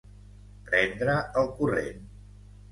[0.69, 2.05] Prendre el corrent.